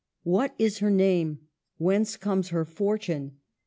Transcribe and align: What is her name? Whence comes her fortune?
What 0.23 0.55
is 0.57 0.79
her 0.79 0.89
name? 0.89 1.41
Whence 1.77 2.17
comes 2.17 2.49
her 2.49 2.65
fortune? 2.65 3.37